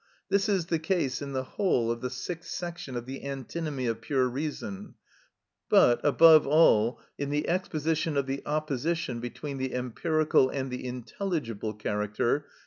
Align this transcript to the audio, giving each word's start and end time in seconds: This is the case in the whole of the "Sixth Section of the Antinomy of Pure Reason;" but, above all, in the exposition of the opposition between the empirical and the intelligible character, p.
This 0.29 0.49
is 0.49 0.65
the 0.65 0.79
case 0.79 1.21
in 1.21 1.33
the 1.33 1.43
whole 1.43 1.91
of 1.91 2.01
the 2.01 2.09
"Sixth 2.09 2.49
Section 2.49 2.95
of 2.95 3.05
the 3.05 3.23
Antinomy 3.23 3.85
of 3.85 4.01
Pure 4.01 4.29
Reason;" 4.29 4.95
but, 5.69 6.01
above 6.03 6.47
all, 6.47 6.99
in 7.19 7.29
the 7.29 7.47
exposition 7.47 8.17
of 8.17 8.25
the 8.25 8.41
opposition 8.47 9.19
between 9.19 9.59
the 9.59 9.75
empirical 9.75 10.49
and 10.49 10.71
the 10.71 10.83
intelligible 10.87 11.75
character, 11.75 12.39
p. 12.39 12.45